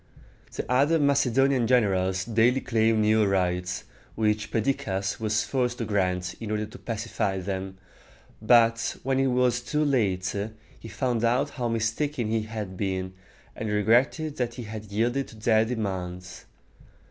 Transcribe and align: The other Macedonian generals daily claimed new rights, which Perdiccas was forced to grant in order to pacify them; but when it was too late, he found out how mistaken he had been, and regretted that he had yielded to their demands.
The 0.51 0.65
other 0.67 0.97
Macedonian 0.97 1.67
generals 1.67 2.25
daily 2.25 2.59
claimed 2.59 3.01
new 3.01 3.23
rights, 3.27 3.83
which 4.15 4.49
Perdiccas 4.49 5.19
was 5.19 5.43
forced 5.43 5.77
to 5.77 5.85
grant 5.85 6.33
in 6.39 6.49
order 6.49 6.65
to 6.65 6.79
pacify 6.79 7.37
them; 7.37 7.77
but 8.41 8.97
when 9.03 9.19
it 9.19 9.27
was 9.27 9.61
too 9.61 9.85
late, 9.85 10.35
he 10.79 10.87
found 10.87 11.23
out 11.23 11.51
how 11.51 11.67
mistaken 11.69 12.29
he 12.31 12.41
had 12.41 12.75
been, 12.75 13.13
and 13.55 13.69
regretted 13.69 14.37
that 14.37 14.55
he 14.55 14.63
had 14.63 14.85
yielded 14.91 15.27
to 15.27 15.35
their 15.35 15.65
demands. 15.65 16.45